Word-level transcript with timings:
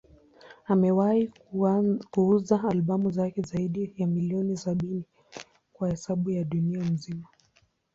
Amewahi 0.67 1.31
kuuza 2.11 2.63
albamu 2.63 3.11
zake 3.11 3.41
zaidi 3.41 3.93
ya 3.97 4.07
milioni 4.07 4.57
sabini 4.57 5.03
kwa 5.73 5.89
hesabu 5.89 6.29
ya 6.29 6.43
dunia 6.43 6.79
nzima. 6.89 7.27